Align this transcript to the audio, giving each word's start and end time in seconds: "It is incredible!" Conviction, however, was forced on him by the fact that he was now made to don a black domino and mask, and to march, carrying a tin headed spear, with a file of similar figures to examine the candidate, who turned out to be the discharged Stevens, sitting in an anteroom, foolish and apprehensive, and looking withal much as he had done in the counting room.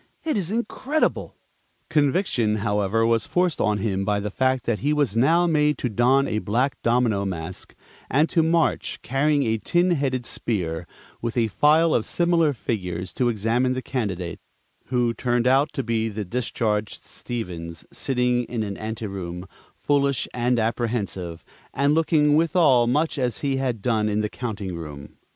"It 0.23 0.35
is 0.35 0.49
incredible!" 0.49 1.35
Conviction, 1.87 2.55
however, 2.55 3.05
was 3.05 3.27
forced 3.27 3.61
on 3.61 3.77
him 3.77 4.03
by 4.03 4.19
the 4.19 4.31
fact 4.31 4.65
that 4.65 4.79
he 4.79 4.93
was 4.93 5.15
now 5.15 5.45
made 5.45 5.77
to 5.77 5.89
don 5.89 6.27
a 6.27 6.39
black 6.39 6.81
domino 6.81 7.21
and 7.21 7.29
mask, 7.29 7.75
and 8.09 8.27
to 8.29 8.41
march, 8.41 8.99
carrying 9.03 9.43
a 9.43 9.59
tin 9.59 9.91
headed 9.91 10.25
spear, 10.25 10.87
with 11.21 11.37
a 11.37 11.49
file 11.49 11.93
of 11.93 12.07
similar 12.07 12.51
figures 12.51 13.13
to 13.13 13.29
examine 13.29 13.73
the 13.73 13.83
candidate, 13.83 14.39
who 14.85 15.13
turned 15.13 15.45
out 15.45 15.71
to 15.73 15.83
be 15.83 16.09
the 16.09 16.25
discharged 16.25 17.03
Stevens, 17.05 17.85
sitting 17.93 18.45
in 18.45 18.63
an 18.63 18.77
anteroom, 18.79 19.45
foolish 19.75 20.27
and 20.33 20.57
apprehensive, 20.57 21.45
and 21.75 21.93
looking 21.93 22.35
withal 22.35 22.87
much 22.87 23.19
as 23.19 23.41
he 23.41 23.57
had 23.57 23.83
done 23.83 24.09
in 24.09 24.21
the 24.21 24.29
counting 24.29 24.75
room. 24.75 25.19